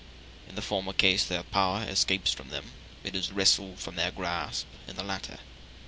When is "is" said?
3.15-3.31